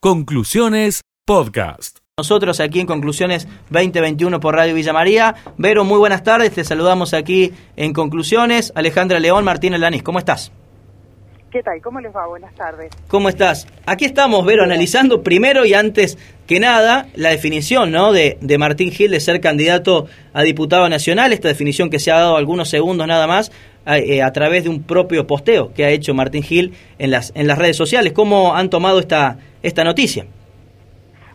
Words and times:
Conclusiones 0.00 1.00
Podcast. 1.26 1.98
Nosotros 2.16 2.60
aquí 2.60 2.78
en 2.78 2.86
Conclusiones 2.86 3.48
2021 3.70 4.38
por 4.38 4.54
Radio 4.54 4.76
Villa 4.76 4.92
María. 4.92 5.34
Vero, 5.56 5.84
muy 5.84 5.98
buenas 5.98 6.22
tardes. 6.22 6.52
Te 6.52 6.62
saludamos 6.62 7.14
aquí 7.14 7.52
en 7.74 7.92
Conclusiones. 7.92 8.72
Alejandra 8.76 9.18
León, 9.18 9.44
Martín 9.44 9.78
Lanis, 9.80 10.04
¿cómo 10.04 10.20
estás? 10.20 10.52
¿Qué 11.58 11.64
tal? 11.64 11.82
¿Cómo 11.82 11.98
les 11.98 12.14
va? 12.14 12.24
Buenas 12.28 12.54
tardes. 12.54 12.92
¿Cómo 13.08 13.28
estás? 13.28 13.66
Aquí 13.84 14.04
estamos, 14.04 14.46
Vero, 14.46 14.62
analizando 14.62 15.24
primero 15.24 15.64
y 15.66 15.74
antes 15.74 16.16
que 16.46 16.60
nada 16.60 17.08
la 17.16 17.30
definición 17.30 17.90
¿no? 17.90 18.12
de, 18.12 18.38
de 18.40 18.58
Martín 18.58 18.92
Gil 18.92 19.10
de 19.10 19.18
ser 19.18 19.40
candidato 19.40 20.06
a 20.32 20.44
diputado 20.44 20.88
nacional, 20.88 21.32
esta 21.32 21.48
definición 21.48 21.90
que 21.90 21.98
se 21.98 22.12
ha 22.12 22.20
dado 22.20 22.36
algunos 22.36 22.70
segundos 22.70 23.08
nada 23.08 23.26
más 23.26 23.50
a, 23.84 23.98
eh, 23.98 24.22
a 24.22 24.32
través 24.32 24.62
de 24.62 24.70
un 24.70 24.84
propio 24.84 25.26
posteo 25.26 25.74
que 25.74 25.84
ha 25.84 25.90
hecho 25.90 26.14
Martín 26.14 26.44
Gil 26.44 26.74
en 27.00 27.10
las, 27.10 27.32
en 27.34 27.48
las 27.48 27.58
redes 27.58 27.76
sociales. 27.76 28.12
¿Cómo 28.12 28.54
han 28.54 28.70
tomado 28.70 29.00
esta, 29.00 29.38
esta 29.60 29.82
noticia? 29.82 30.26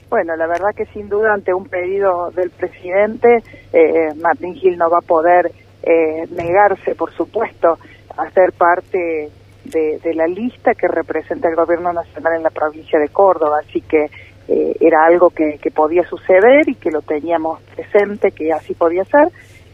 Bueno, 0.09 0.37
la 0.37 0.47
verdad 0.47 0.70
que 0.73 0.85
sin 0.93 1.09
duda 1.09 1.34
ante 1.34 1.53
un 1.53 1.65
pedido 1.65 2.31
del 2.31 2.49
presidente, 2.49 3.43
eh, 3.73 4.13
Martín 4.21 4.55
Gil 4.55 4.77
no 4.77 4.90
va 4.90 4.99
a 4.99 5.01
poder 5.01 5.51
eh, 5.84 6.27
negarse, 6.31 6.95
por 6.95 7.12
supuesto, 7.12 7.77
a 8.15 8.29
ser 8.31 8.53
parte 8.53 9.29
de, 9.66 9.99
de, 9.99 10.13
la 10.13 10.27
lista 10.27 10.73
que 10.73 10.88
representa 10.88 11.49
el 11.49 11.55
gobierno 11.55 11.94
nacional 11.94 12.35
en 12.35 12.44
la 12.44 12.49
provincia 12.49 12.99
de 12.99 13.09
Córdoba. 13.09 13.59
Así 13.62 13.81
que 13.81 14.08
eh, 14.48 14.76
era 14.80 15.05
algo 15.05 15.30
que, 15.30 15.58
podía 15.73 16.04
suceder 16.04 16.67
y 16.67 16.76
que 16.76 16.91
lo 16.91 17.02
teníamos 17.02 17.62
presente, 17.76 18.31
que 18.31 18.52
así 18.52 18.73
podía 18.73 19.05
ser. 19.05 19.30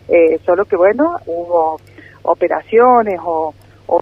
Eh, 0.08 0.40
solo 0.46 0.66
que, 0.66 0.76
bueno, 0.76 1.16
hubo 1.26 1.80
operaciones 2.24 3.20
o, 3.24 3.54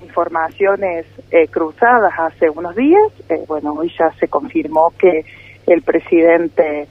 informaciones 0.02 1.06
eh, 1.32 1.48
cruzadas 1.48 2.12
hace 2.18 2.50
unos 2.50 2.76
días. 2.76 3.10
bueno, 3.48 3.74
hoy 3.74 3.90
ya 3.98 4.12
se 4.20 4.28
confirmó 4.28 4.92
que 5.00 5.24
el 5.66 5.82
presidente 5.82 6.88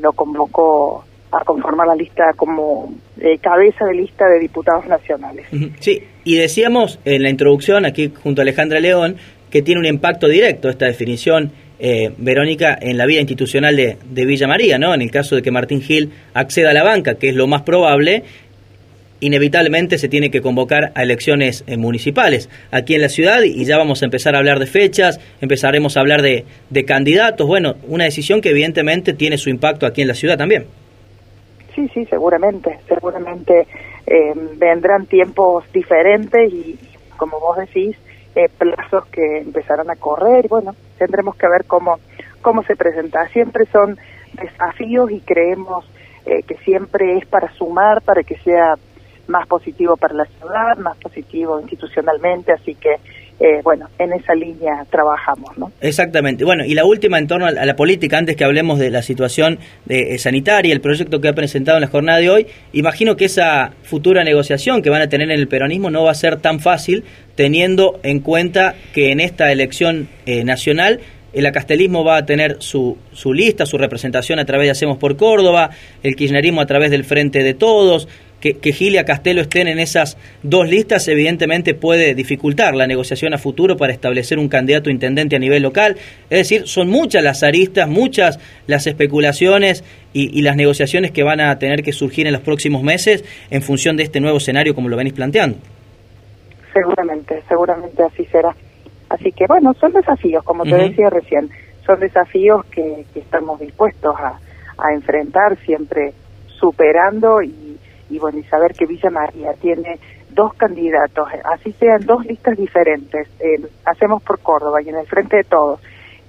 lo 0.00 0.12
convocó 0.12 1.04
a 1.32 1.44
conformar 1.44 1.86
la 1.86 1.94
lista 1.94 2.32
como 2.36 2.92
eh, 3.20 3.38
cabeza 3.38 3.84
de 3.86 3.94
lista 3.94 4.28
de 4.28 4.38
diputados 4.38 4.86
nacionales. 4.86 5.46
Sí, 5.80 6.02
y 6.24 6.36
decíamos 6.36 6.98
en 7.04 7.22
la 7.22 7.30
introducción 7.30 7.84
aquí 7.84 8.12
junto 8.22 8.40
a 8.40 8.42
Alejandra 8.42 8.80
León 8.80 9.16
que 9.50 9.62
tiene 9.62 9.80
un 9.80 9.86
impacto 9.86 10.28
directo 10.28 10.68
esta 10.68 10.86
definición, 10.86 11.52
eh, 11.78 12.12
Verónica, 12.18 12.78
en 12.80 12.98
la 12.98 13.06
vida 13.06 13.20
institucional 13.20 13.74
de, 13.74 13.96
de, 14.04 14.24
Villa 14.26 14.46
María, 14.46 14.78
¿no? 14.78 14.94
En 14.94 15.02
el 15.02 15.10
caso 15.10 15.34
de 15.34 15.42
que 15.42 15.50
Martín 15.50 15.80
Gil 15.80 16.10
acceda 16.34 16.70
a 16.70 16.74
la 16.74 16.84
banca, 16.84 17.14
que 17.14 17.30
es 17.30 17.34
lo 17.34 17.46
más 17.46 17.62
probable, 17.62 18.22
inevitablemente 19.20 19.98
se 19.98 20.08
tiene 20.08 20.30
que 20.30 20.40
convocar 20.40 20.92
a 20.94 21.02
elecciones 21.02 21.64
eh, 21.66 21.76
municipales 21.76 22.48
aquí 22.70 22.94
en 22.94 23.02
la 23.02 23.08
ciudad 23.08 23.42
y 23.42 23.64
ya 23.64 23.78
vamos 23.78 24.02
a 24.02 24.06
empezar 24.06 24.34
a 24.34 24.38
hablar 24.38 24.58
de 24.58 24.66
fechas, 24.66 25.20
empezaremos 25.40 25.96
a 25.96 26.00
hablar 26.00 26.22
de, 26.22 26.44
de 26.70 26.84
candidatos, 26.84 27.46
bueno, 27.46 27.76
una 27.86 28.04
decisión 28.04 28.40
que 28.40 28.50
evidentemente 28.50 29.12
tiene 29.12 29.38
su 29.38 29.50
impacto 29.50 29.86
aquí 29.86 30.02
en 30.02 30.08
la 30.08 30.14
ciudad 30.14 30.38
también. 30.38 30.64
Sí, 31.80 31.88
sí, 31.94 32.04
seguramente, 32.10 32.78
seguramente 32.86 33.66
eh, 34.06 34.34
vendrán 34.56 35.06
tiempos 35.06 35.64
diferentes 35.72 36.52
y, 36.52 36.78
como 37.16 37.40
vos 37.40 37.56
decís, 37.56 37.96
eh, 38.34 38.50
plazos 38.58 39.06
que 39.06 39.38
empezarán 39.38 39.88
a 39.90 39.96
correr. 39.96 40.46
Bueno, 40.48 40.74
tendremos 40.98 41.36
que 41.36 41.48
ver 41.48 41.64
cómo, 41.66 41.98
cómo 42.42 42.62
se 42.64 42.76
presenta. 42.76 43.26
Siempre 43.28 43.64
son 43.72 43.96
desafíos 44.34 45.10
y 45.10 45.20
creemos 45.20 45.90
eh, 46.26 46.42
que 46.42 46.56
siempre 46.58 47.16
es 47.16 47.26
para 47.26 47.50
sumar, 47.54 48.02
para 48.02 48.24
que 48.24 48.36
sea 48.40 48.74
más 49.26 49.46
positivo 49.46 49.96
para 49.96 50.12
la 50.12 50.26
ciudad, 50.26 50.76
más 50.76 50.98
positivo 50.98 51.60
institucionalmente, 51.60 52.52
así 52.52 52.74
que 52.74 52.96
eh, 53.40 53.62
bueno, 53.64 53.88
en 53.98 54.12
esa 54.12 54.34
línea 54.34 54.84
trabajamos, 54.90 55.56
¿no? 55.56 55.72
Exactamente. 55.80 56.44
Bueno, 56.44 56.62
y 56.66 56.74
la 56.74 56.84
última 56.84 57.18
en 57.18 57.26
torno 57.26 57.46
a 57.46 57.52
la 57.52 57.74
política, 57.74 58.18
antes 58.18 58.36
que 58.36 58.44
hablemos 58.44 58.78
de 58.78 58.90
la 58.90 59.00
situación 59.00 59.58
eh, 59.88 60.18
sanitaria, 60.18 60.74
el 60.74 60.82
proyecto 60.82 61.22
que 61.22 61.28
ha 61.28 61.32
presentado 61.32 61.78
en 61.78 61.82
la 61.82 61.88
jornada 61.88 62.18
de 62.18 62.28
hoy, 62.28 62.46
imagino 62.74 63.16
que 63.16 63.24
esa 63.24 63.72
futura 63.82 64.24
negociación 64.24 64.82
que 64.82 64.90
van 64.90 65.00
a 65.00 65.08
tener 65.08 65.30
en 65.30 65.38
el 65.38 65.48
peronismo 65.48 65.88
no 65.90 66.04
va 66.04 66.10
a 66.10 66.14
ser 66.14 66.36
tan 66.36 66.60
fácil, 66.60 67.04
teniendo 67.34 67.98
en 68.02 68.20
cuenta 68.20 68.74
que 68.92 69.10
en 69.10 69.20
esta 69.20 69.50
elección 69.50 70.10
eh, 70.26 70.44
nacional 70.44 71.00
el 71.32 71.46
acastelismo 71.46 72.04
va 72.04 72.18
a 72.18 72.26
tener 72.26 72.56
su, 72.58 72.98
su 73.12 73.32
lista, 73.32 73.64
su 73.64 73.78
representación 73.78 74.38
a 74.38 74.44
través 74.44 74.66
de 74.66 74.72
Hacemos 74.72 74.98
por 74.98 75.16
Córdoba, 75.16 75.70
el 76.02 76.16
kirchnerismo 76.16 76.60
a 76.60 76.66
través 76.66 76.90
del 76.90 77.04
Frente 77.04 77.42
de 77.42 77.54
Todos, 77.54 78.08
que, 78.40 78.54
que 78.58 78.72
Gilia 78.72 79.04
Castelo 79.04 79.40
estén 79.42 79.68
en 79.68 79.78
esas 79.78 80.16
dos 80.42 80.68
listas 80.68 81.06
evidentemente 81.08 81.74
puede 81.74 82.14
dificultar 82.14 82.74
la 82.74 82.86
negociación 82.86 83.34
a 83.34 83.38
futuro 83.38 83.76
para 83.76 83.92
establecer 83.92 84.38
un 84.38 84.48
candidato 84.48 84.90
intendente 84.90 85.36
a 85.36 85.38
nivel 85.38 85.62
local. 85.62 85.96
Es 86.30 86.38
decir, 86.38 86.66
son 86.66 86.88
muchas 86.88 87.22
las 87.22 87.42
aristas, 87.42 87.88
muchas 87.88 88.38
las 88.66 88.86
especulaciones 88.86 89.84
y, 90.12 90.36
y 90.38 90.42
las 90.42 90.56
negociaciones 90.56 91.10
que 91.10 91.22
van 91.22 91.40
a 91.40 91.58
tener 91.58 91.82
que 91.82 91.92
surgir 91.92 92.26
en 92.26 92.32
los 92.32 92.42
próximos 92.42 92.82
meses 92.82 93.24
en 93.50 93.62
función 93.62 93.96
de 93.96 94.04
este 94.04 94.20
nuevo 94.20 94.38
escenario 94.38 94.74
como 94.74 94.88
lo 94.88 94.96
venís 94.96 95.12
planteando. 95.12 95.58
Seguramente, 96.72 97.42
seguramente 97.48 98.02
así 98.02 98.24
será. 98.26 98.54
Así 99.08 99.32
que 99.32 99.46
bueno, 99.48 99.74
son 99.74 99.92
desafíos, 99.92 100.42
como 100.44 100.64
te 100.64 100.70
uh 100.70 100.76
-huh. 100.76 100.88
decía 100.88 101.10
recién, 101.10 101.50
son 101.84 101.98
desafíos 101.98 102.64
que, 102.66 103.04
que 103.12 103.20
estamos 103.20 103.58
dispuestos 103.58 104.14
a, 104.16 104.38
a 104.78 104.94
enfrentar 104.94 105.58
siempre 105.66 106.12
superando 106.60 107.42
y 107.42 107.69
y 108.10 108.18
bueno, 108.18 108.38
y 108.38 108.44
saber 108.44 108.72
que 108.72 108.86
Villa 108.86 109.10
María 109.10 109.52
tiene 109.54 109.98
dos 110.30 110.54
candidatos, 110.54 111.28
así 111.44 111.72
sean 111.72 112.04
dos 112.04 112.24
listas 112.26 112.56
diferentes, 112.56 113.28
eh, 113.40 113.66
hacemos 113.84 114.22
por 114.22 114.40
Córdoba 114.40 114.82
y 114.82 114.88
en 114.88 114.96
el 114.96 115.06
frente 115.06 115.38
de 115.38 115.44
todos, 115.44 115.80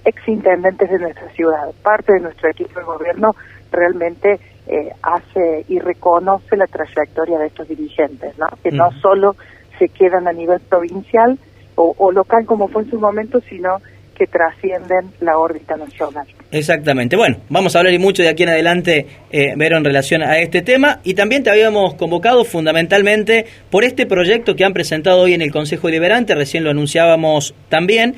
ex 0.06 0.28
intendentes 0.28 0.90
de 0.90 1.00
nuestra 1.00 1.30
ciudad, 1.30 1.72
parte 1.84 2.14
de 2.14 2.20
nuestro 2.22 2.50
equipo 2.50 2.80
de 2.80 2.86
gobierno, 2.86 3.36
realmente 3.72 4.40
eh, 4.68 4.92
hace 5.02 5.66
y 5.68 5.80
reconoce 5.80 6.56
la 6.56 6.68
trayectoria 6.68 7.38
de 7.40 7.48
estos 7.48 7.68
dirigentes, 7.68 8.38
¿no? 8.38 8.48
que 8.64 8.72
mm. 8.72 8.76
no 8.76 8.92
solo 9.02 9.36
se 9.80 9.90
quedan 9.90 10.28
a 10.28 10.34
nivel 10.34 10.60
provincial 10.62 11.38
o, 11.76 11.96
o 11.98 12.12
local 12.12 12.46
como 12.46 12.68
fue 12.68 12.84
en 12.84 12.90
su 12.90 13.00
momento, 13.00 13.40
sino 13.42 13.78
que 14.16 14.28
trascienden 14.28 15.12
la 15.20 15.38
órbita 15.38 15.78
nacional. 15.78 16.28
Exactamente. 16.52 17.16
Bueno, 17.16 17.38
vamos 17.48 17.76
a 17.76 17.80
hablar 17.80 17.94
y 17.94 18.00
mucho 18.00 18.24
de 18.24 18.30
aquí 18.30 18.44
en 18.44 18.50
adelante, 18.50 19.06
eh, 19.32 19.54
Vero, 19.56 19.78
en 19.78 19.86
relación 19.86 20.22
a 20.22 20.40
este 20.40 20.62
tema. 20.62 21.00
Y 21.04 21.14
también 21.14 21.44
te 21.44 21.50
habíamos 21.50 21.94
convocado 21.94 22.44
fundamentalmente 22.44 23.46
por 23.70 23.86
este 23.86 24.06
proyecto 24.06 24.56
que 24.56 24.66
han 24.66 24.74
presentado 24.74 25.22
hoy 25.22 25.34
en 25.34 25.42
el 25.42 25.52
Consejo 25.52 25.88
Deliberante, 25.88 26.36
recién 26.36 26.66
lo 26.66 26.70
anunciábamos 26.70 27.54
también, 27.70 28.16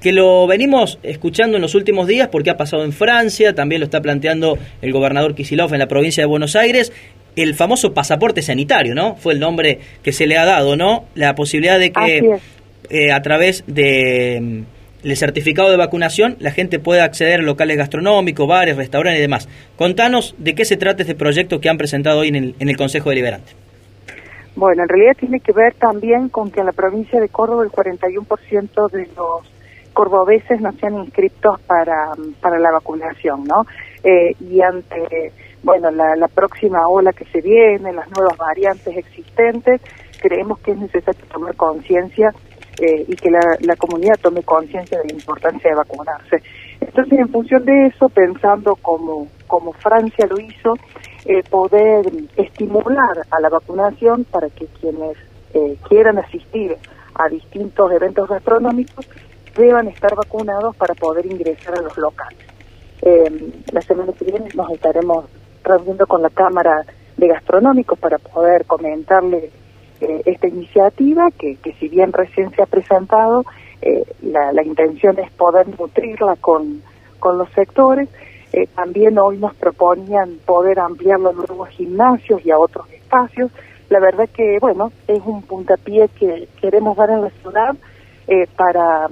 que 0.00 0.12
lo 0.12 0.46
venimos 0.46 0.98
escuchando 1.02 1.56
en 1.56 1.62
los 1.62 1.74
últimos 1.74 2.06
días 2.06 2.28
porque 2.28 2.50
ha 2.50 2.56
pasado 2.56 2.84
en 2.84 2.92
Francia, 2.92 3.54
también 3.54 3.80
lo 3.80 3.84
está 3.84 4.00
planteando 4.00 4.58
el 4.80 4.92
gobernador 4.92 5.34
Kisilov 5.34 5.72
en 5.74 5.80
la 5.80 5.86
provincia 5.86 6.22
de 6.22 6.26
Buenos 6.26 6.56
Aires, 6.56 6.90
el 7.36 7.54
famoso 7.54 7.92
pasaporte 7.92 8.40
sanitario, 8.40 8.94
¿no? 8.94 9.16
Fue 9.16 9.34
el 9.34 9.40
nombre 9.40 9.78
que 10.02 10.12
se 10.12 10.26
le 10.26 10.38
ha 10.38 10.44
dado, 10.44 10.76
¿no? 10.76 11.06
La 11.14 11.34
posibilidad 11.34 11.78
de 11.78 11.92
que 11.92 12.22
eh, 12.90 13.12
a 13.12 13.22
través 13.22 13.64
de 13.66 14.64
el 15.04 15.16
certificado 15.16 15.70
de 15.70 15.76
vacunación, 15.76 16.36
la 16.40 16.50
gente 16.50 16.78
puede 16.78 17.02
acceder 17.02 17.40
a 17.40 17.42
locales 17.42 17.76
gastronómicos, 17.76 18.48
bares, 18.48 18.76
restaurantes 18.76 19.18
y 19.18 19.22
demás. 19.22 19.48
Contanos 19.76 20.34
de 20.38 20.54
qué 20.54 20.64
se 20.64 20.76
trata 20.76 21.02
este 21.02 21.14
proyecto 21.14 21.60
que 21.60 21.68
han 21.68 21.76
presentado 21.76 22.20
hoy 22.20 22.28
en 22.28 22.36
el, 22.36 22.54
en 22.58 22.68
el 22.68 22.76
Consejo 22.76 23.10
Deliberante. 23.10 23.52
Bueno, 24.56 24.82
en 24.82 24.88
realidad 24.88 25.16
tiene 25.18 25.40
que 25.40 25.52
ver 25.52 25.74
también 25.74 26.28
con 26.28 26.50
que 26.50 26.60
en 26.60 26.66
la 26.66 26.72
provincia 26.72 27.20
de 27.20 27.28
Córdoba 27.28 27.64
el 27.64 27.70
41% 27.70 28.90
de 28.90 29.08
los 29.16 29.52
cordobeses 29.92 30.60
no 30.60 30.72
sean 30.72 30.94
inscritos 30.94 31.60
para, 31.62 32.12
para 32.40 32.58
la 32.58 32.72
vacunación, 32.72 33.44
¿no? 33.44 33.66
Eh, 34.02 34.34
y 34.40 34.60
ante, 34.60 35.32
bueno, 35.62 35.90
la 35.90 36.28
próxima 36.28 36.88
ola 36.88 37.12
que 37.12 37.24
se 37.26 37.40
viene, 37.40 37.92
las 37.92 38.10
nuevas 38.10 38.36
variantes 38.36 38.96
existentes, 38.96 39.80
creemos 40.20 40.58
que 40.60 40.72
es 40.72 40.78
necesario 40.78 41.20
tomar 41.30 41.54
conciencia 41.54 42.32
eh, 42.80 43.04
y 43.06 43.16
que 43.16 43.30
la, 43.30 43.40
la 43.60 43.76
comunidad 43.76 44.14
tome 44.20 44.42
conciencia 44.42 44.98
de 44.98 45.08
la 45.08 45.14
importancia 45.14 45.70
de 45.70 45.76
vacunarse. 45.76 46.42
Entonces, 46.80 47.18
en 47.18 47.28
función 47.28 47.64
de 47.64 47.86
eso, 47.86 48.08
pensando 48.08 48.76
como, 48.76 49.28
como 49.46 49.72
Francia 49.72 50.26
lo 50.26 50.38
hizo, 50.38 50.74
eh, 51.26 51.42
poder 51.48 52.04
estimular 52.36 53.16
a 53.30 53.40
la 53.40 53.48
vacunación 53.48 54.24
para 54.24 54.50
que 54.50 54.66
quienes 54.66 55.16
eh, 55.54 55.76
quieran 55.88 56.18
asistir 56.18 56.76
a 57.14 57.28
distintos 57.28 57.90
eventos 57.92 58.28
gastronómicos 58.28 59.08
deban 59.56 59.88
estar 59.88 60.14
vacunados 60.14 60.76
para 60.76 60.94
poder 60.94 61.26
ingresar 61.26 61.78
a 61.78 61.82
los 61.82 61.96
locales. 61.96 62.38
Eh, 63.02 63.52
la 63.72 63.80
semana 63.80 64.12
que 64.12 64.24
viene 64.24 64.48
nos 64.54 64.70
estaremos 64.70 65.26
reuniendo 65.62 66.06
con 66.06 66.22
la 66.22 66.30
Cámara 66.30 66.84
de 67.16 67.28
Gastronómicos 67.28 67.98
para 67.98 68.18
poder 68.18 68.66
comentarle 68.66 69.50
eh, 70.04 70.22
esta 70.26 70.48
iniciativa 70.48 71.30
que, 71.38 71.56
que 71.56 71.72
si 71.74 71.88
bien 71.88 72.12
recién 72.12 72.50
se 72.50 72.62
ha 72.62 72.66
presentado, 72.66 73.44
eh, 73.80 74.04
la, 74.22 74.52
la, 74.52 74.62
intención 74.62 75.18
es 75.18 75.30
poder 75.30 75.66
nutrirla 75.68 76.36
con, 76.36 76.82
con 77.18 77.38
los 77.38 77.48
sectores. 77.50 78.08
Eh, 78.52 78.66
también 78.74 79.18
hoy 79.18 79.38
nos 79.38 79.54
proponían 79.54 80.38
poder 80.44 80.78
ampliarlo 80.78 81.30
a 81.30 81.32
nuevos 81.32 81.68
gimnasios 81.70 82.44
y 82.44 82.50
a 82.50 82.58
otros 82.58 82.90
espacios. 82.92 83.50
La 83.88 83.98
verdad 83.98 84.28
que, 84.28 84.58
bueno, 84.60 84.92
es 85.08 85.20
un 85.24 85.42
puntapié 85.42 86.08
que 86.08 86.48
queremos 86.60 86.96
dar 86.96 87.10
en 87.10 87.22
la 87.22 87.30
ciudad 87.30 87.74
para 88.56 89.08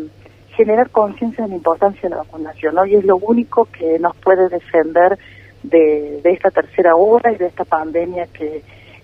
generar 0.57 0.91
conciencia 0.91 1.45
de 1.45 1.51
la 1.51 1.57
importancia 1.57 2.03
de 2.03 2.11
la 2.11 2.23
vacunación, 2.23 2.75
¿no? 2.75 2.87
Y 2.87 2.95
es 2.95 3.05
lo 3.05 3.17
único 3.17 3.67
que 3.67 3.99
nos 3.99 4.17
puede 4.17 4.49
defender 4.49 5.19
de, 5.63 6.21
de 6.23 6.31
esta 6.31 6.51
tercera 6.51 6.97
ola 6.97 7.33
y 7.33 7.37
de 7.37 7.47
esta 7.47 7.65
pandemia 7.65 8.27
que, 8.27 8.63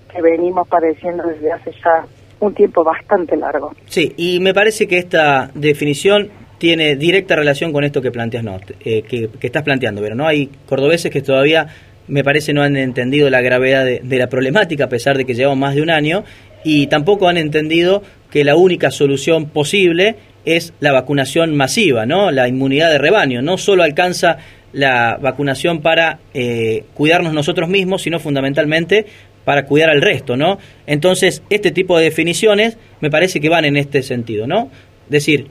que 0.09 0.23
venimos 0.23 0.67
padeciendo 0.69 1.25
desde 1.25 1.53
hace 1.53 1.73
ya 1.73 2.07
un 2.41 2.55
tiempo 2.55 2.85
bastante 2.85 3.37
largo. 3.37 3.75
Sí, 3.87 4.13
y 4.17 4.41
me 4.41 4.55
parece 4.55 4.87
que 4.87 4.99
esta 4.99 5.51
definición 5.55 6.31
tiene 6.59 6.97
directa 6.97 7.37
relación 7.37 7.73
con 7.73 7.85
esto 7.85 8.03
que 8.03 8.11
planteas, 8.11 8.45
no, 8.45 8.59
eh, 8.85 9.03
que, 9.03 9.31
estás 9.41 9.63
planteando, 9.63 10.03
pero 10.03 10.15
no 10.15 10.27
hay 10.27 10.51
cordobeses 10.67 11.11
que 11.11 11.23
todavía 11.23 11.67
me 12.09 12.25
parece 12.25 12.53
no 12.53 12.63
han 12.63 12.77
entendido 12.77 13.29
la 13.29 13.41
gravedad 13.41 13.85
de, 13.85 14.01
de, 14.03 14.19
la 14.19 14.29
problemática 14.29 14.85
a 14.85 14.89
pesar 14.89 15.19
de 15.19 15.27
que 15.27 15.35
llevamos 15.35 15.59
más 15.59 15.75
de 15.75 15.83
un 15.83 15.91
año 15.91 16.25
y 16.65 16.87
tampoco 16.87 17.29
han 17.29 17.37
entendido 17.37 18.03
que 18.31 18.45
la 18.45 18.57
única 18.57 18.91
solución 18.91 19.51
posible 19.51 20.17
es 20.45 20.73
la 20.81 20.93
vacunación 20.93 21.55
masiva, 21.57 22.07
¿no? 22.07 22.31
La 22.31 22.49
inmunidad 22.49 22.91
de 22.91 22.99
rebaño. 22.99 23.43
No 23.43 23.59
solo 23.59 23.83
alcanza 23.83 24.39
la 24.73 25.19
vacunación 25.21 25.81
para 25.81 26.19
eh, 26.35 26.85
cuidarnos 26.95 27.33
nosotros 27.33 27.69
mismos, 27.69 28.03
sino 28.03 28.19
fundamentalmente 28.19 29.07
para 29.49 29.65
cuidar 29.65 29.89
al 29.89 30.03
resto, 30.03 30.37
¿no? 30.37 30.59
Entonces, 30.87 31.43
este 31.49 31.71
tipo 31.71 31.97
de 31.97 32.05
definiciones 32.05 32.77
me 33.00 33.09
parece 33.09 33.41
que 33.41 33.49
van 33.49 33.65
en 33.65 33.79
este 33.79 34.03
sentido, 34.03 34.47
¿no? 34.47 34.69
Decir, 35.09 35.47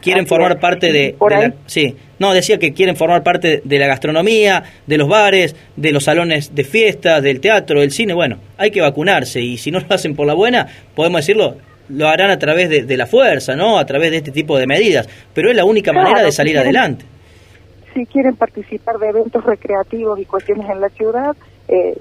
quieren 0.00 0.28
formar 0.28 0.60
parte 0.60 0.92
de, 0.92 1.16
la, 1.28 1.52
sí, 1.66 1.96
no, 2.20 2.34
decía 2.34 2.58
que 2.58 2.72
quieren 2.72 2.94
formar 2.94 3.24
parte 3.24 3.60
de 3.64 3.78
la 3.80 3.88
gastronomía, 3.88 4.62
de 4.86 4.96
los 4.96 5.08
bares, 5.08 5.56
de 5.74 5.90
los 5.90 6.04
salones 6.04 6.54
de 6.54 6.62
fiestas, 6.62 7.20
del 7.20 7.40
teatro, 7.40 7.80
del 7.80 7.90
cine, 7.90 8.14
bueno, 8.14 8.38
hay 8.58 8.70
que 8.70 8.80
vacunarse 8.80 9.40
y 9.40 9.56
si 9.56 9.72
no 9.72 9.80
lo 9.80 9.86
hacen 9.92 10.14
por 10.14 10.28
la 10.28 10.34
buena, 10.34 10.68
podemos 10.94 11.22
decirlo, 11.22 11.56
lo 11.88 12.06
harán 12.06 12.30
a 12.30 12.38
través 12.38 12.86
de, 12.86 12.96
la 12.96 13.06
fuerza, 13.08 13.56
¿no? 13.56 13.76
A 13.76 13.86
través 13.86 14.12
de 14.12 14.18
este 14.18 14.30
tipo 14.30 14.56
de 14.56 14.68
medidas, 14.68 15.08
pero 15.34 15.50
es 15.50 15.56
la 15.56 15.64
única 15.64 15.92
manera 15.92 16.22
de 16.22 16.30
salir 16.30 16.56
adelante 16.56 17.06
si 17.94 18.06
quieren 18.06 18.36
participar 18.36 18.98
de 18.98 19.08
eventos 19.08 19.44
recreativos 19.44 20.18
y 20.18 20.24
cuestiones 20.24 20.68
en 20.70 20.80
la 20.80 20.88
ciudad, 20.88 21.36
eh, 21.68 21.94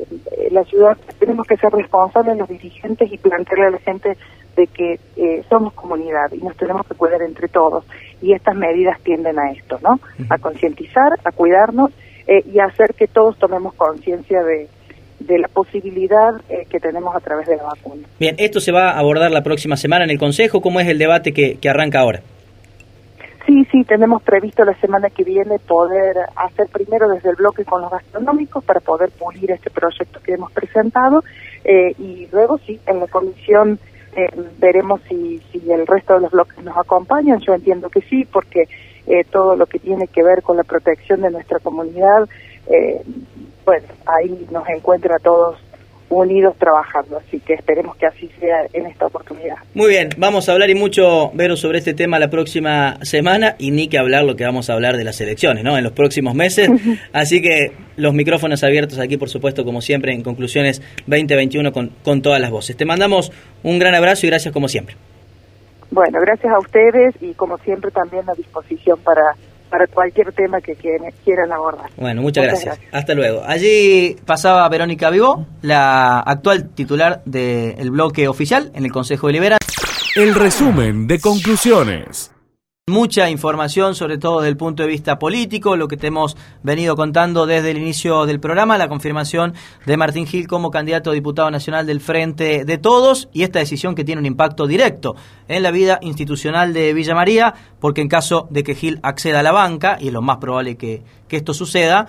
la 0.51 0.63
ciudad 0.63 0.97
tenemos 1.19 1.45
que 1.47 1.57
ser 1.57 1.71
responsables 1.71 2.37
los 2.37 2.49
dirigentes 2.49 3.11
y 3.11 3.17
plantearle 3.17 3.67
a 3.67 3.69
la 3.71 3.79
gente 3.79 4.17
de 4.55 4.67
que 4.67 4.99
eh, 5.15 5.43
somos 5.49 5.73
comunidad 5.73 6.31
y 6.33 6.37
nos 6.37 6.55
tenemos 6.57 6.85
que 6.85 6.95
cuidar 6.95 7.21
entre 7.21 7.47
todos 7.47 7.85
y 8.21 8.33
estas 8.33 8.55
medidas 8.55 8.99
tienden 9.01 9.39
a 9.39 9.51
esto, 9.51 9.79
¿no? 9.81 9.99
A 10.29 10.37
concientizar, 10.37 11.13
a 11.23 11.31
cuidarnos 11.31 11.91
eh, 12.27 12.43
y 12.51 12.59
a 12.59 12.65
hacer 12.65 12.93
que 12.95 13.07
todos 13.07 13.37
tomemos 13.37 13.73
conciencia 13.75 14.43
de, 14.43 14.67
de 15.19 15.39
la 15.39 15.47
posibilidad 15.47 16.33
eh, 16.49 16.65
que 16.69 16.79
tenemos 16.79 17.15
a 17.15 17.19
través 17.19 17.47
de 17.47 17.57
la 17.57 17.63
vacuna. 17.63 18.07
Bien, 18.19 18.35
esto 18.37 18.59
se 18.59 18.71
va 18.71 18.91
a 18.91 18.99
abordar 18.99 19.31
la 19.31 19.41
próxima 19.41 19.77
semana 19.77 20.03
en 20.03 20.11
el 20.11 20.19
Consejo. 20.19 20.61
¿Cómo 20.61 20.79
es 20.79 20.87
el 20.87 20.97
debate 20.97 21.31
que, 21.31 21.55
que 21.55 21.69
arranca 21.69 21.99
ahora? 21.99 22.21
Sí, 23.45 23.65
sí, 23.71 23.83
tenemos 23.85 24.21
previsto 24.21 24.63
la 24.63 24.79
semana 24.79 25.09
que 25.09 25.23
viene 25.23 25.57
poder 25.57 26.15
hacer 26.35 26.67
primero 26.67 27.09
desde 27.09 27.29
el 27.31 27.35
bloque 27.35 27.65
con 27.65 27.81
los 27.81 27.89
gastronómicos 27.89 28.63
para 28.63 28.79
poder 28.79 29.09
pulir 29.11 29.51
este 29.51 29.71
proyecto 29.71 30.19
que 30.21 30.33
hemos 30.33 30.51
presentado 30.51 31.23
eh, 31.63 31.93
y 31.97 32.27
luego 32.31 32.59
sí, 32.59 32.79
en 32.85 32.99
la 32.99 33.07
comisión 33.07 33.79
eh, 34.15 34.29
veremos 34.59 35.01
si, 35.07 35.39
si 35.51 35.71
el 35.71 35.87
resto 35.87 36.15
de 36.15 36.21
los 36.21 36.31
bloques 36.31 36.63
nos 36.63 36.77
acompañan. 36.77 37.39
Yo 37.39 37.53
entiendo 37.53 37.89
que 37.89 38.01
sí, 38.01 38.25
porque 38.25 38.65
eh, 39.07 39.23
todo 39.23 39.55
lo 39.55 39.65
que 39.65 39.79
tiene 39.79 40.07
que 40.07 40.21
ver 40.21 40.43
con 40.43 40.57
la 40.57 40.63
protección 40.63 41.21
de 41.21 41.31
nuestra 41.31 41.59
comunidad, 41.59 42.27
pues 43.65 43.83
ahí 44.05 44.47
nos 44.51 44.69
encuentra 44.69 45.15
a 45.15 45.19
todos 45.19 45.57
unidos 46.11 46.55
trabajando. 46.57 47.17
Así 47.17 47.39
que 47.39 47.53
esperemos 47.53 47.95
que 47.95 48.05
así 48.05 48.29
sea 48.39 48.65
en 48.73 48.85
esta 48.85 49.07
oportunidad. 49.07 49.55
Muy 49.73 49.89
bien, 49.89 50.09
vamos 50.17 50.47
a 50.47 50.51
hablar 50.51 50.69
y 50.69 50.75
mucho, 50.75 51.31
Vero, 51.33 51.55
sobre 51.55 51.79
este 51.79 51.93
tema 51.93 52.19
la 52.19 52.29
próxima 52.29 52.97
semana 53.03 53.55
y 53.57 53.71
ni 53.71 53.87
que 53.87 53.97
hablar 53.97 54.25
lo 54.25 54.35
que 54.35 54.43
vamos 54.43 54.69
a 54.69 54.73
hablar 54.73 54.97
de 54.97 55.03
las 55.03 55.19
elecciones, 55.21 55.63
¿no? 55.63 55.77
En 55.77 55.83
los 55.83 55.93
próximos 55.93 56.35
meses. 56.35 56.69
así 57.13 57.41
que 57.41 57.71
los 57.95 58.13
micrófonos 58.13 58.63
abiertos 58.63 58.99
aquí, 58.99 59.17
por 59.17 59.29
supuesto, 59.29 59.63
como 59.63 59.81
siempre, 59.81 60.13
en 60.13 60.21
Conclusiones 60.21 60.81
2021 61.07 61.71
con, 61.71 61.89
con 62.03 62.21
todas 62.21 62.41
las 62.41 62.51
voces. 62.51 62.75
Te 62.75 62.85
mandamos 62.85 63.31
un 63.63 63.79
gran 63.79 63.95
abrazo 63.95 64.25
y 64.25 64.29
gracias 64.29 64.53
como 64.53 64.67
siempre. 64.67 64.95
Bueno, 65.91 66.19
gracias 66.21 66.53
a 66.53 66.59
ustedes 66.59 67.15
y 67.21 67.33
como 67.33 67.57
siempre 67.59 67.91
también 67.91 68.29
a 68.29 68.33
disposición 68.33 68.99
para 68.99 69.35
para 69.71 69.87
cualquier 69.87 70.31
tema 70.33 70.59
que 70.61 70.75
quieran 70.75 71.51
abordar. 71.51 71.89
Bueno, 71.97 72.21
muchas, 72.21 72.43
gracias. 72.43 72.79
Hasta 72.91 73.15
luego. 73.15 73.41
Allí 73.45 74.17
pasaba 74.25 74.67
Verónica 74.69 75.09
Vivo, 75.09 75.47
la 75.61 76.19
actual 76.19 76.69
titular 76.75 77.23
del 77.25 77.89
bloque 77.89 78.27
oficial 78.27 78.69
en 78.75 78.85
el 78.85 78.91
Consejo 78.91 79.27
Deliberante. 79.27 79.65
El 80.15 80.35
resumen 80.35 81.07
de 81.07 81.19
conclusiones. 81.19 82.31
Mucha 82.87 83.29
información, 83.29 83.93
sobre 83.93 84.17
todo 84.17 84.39
desde 84.39 84.49
el 84.49 84.57
punto 84.57 84.81
de 84.81 84.89
vista 84.89 85.19
político, 85.19 85.75
lo 85.75 85.87
que 85.87 85.97
te 85.97 86.07
hemos 86.07 86.35
venido 86.63 86.95
contando 86.95 87.45
desde 87.45 87.69
el 87.69 87.77
inicio 87.77 88.25
del 88.25 88.39
programa, 88.39 88.75
la 88.79 88.89
confirmación 88.89 89.53
de 89.85 89.97
Martín 89.97 90.25
Gil 90.25 90.47
como 90.47 90.71
candidato 90.71 91.11
a 91.11 91.13
diputado 91.13 91.51
nacional 91.51 91.85
del 91.85 92.01
Frente 92.01 92.65
de 92.65 92.77
Todos 92.79 93.29
y 93.33 93.43
esta 93.43 93.59
decisión 93.59 93.93
que 93.93 94.03
tiene 94.03 94.19
un 94.19 94.25
impacto 94.25 94.65
directo 94.65 95.15
en 95.47 95.61
la 95.61 95.69
vida 95.69 95.99
institucional 96.01 96.73
de 96.73 96.91
Villa 96.95 97.13
María, 97.13 97.53
porque 97.79 98.01
en 98.01 98.09
caso 98.09 98.47
de 98.49 98.63
que 98.63 98.73
Gil 98.73 98.99
acceda 99.03 99.41
a 99.41 99.43
la 99.43 99.51
banca, 99.51 99.97
y 100.01 100.07
es 100.07 100.13
lo 100.13 100.23
más 100.23 100.37
probable 100.37 100.75
que, 100.75 101.03
que 101.27 101.37
esto 101.37 101.53
suceda, 101.53 102.07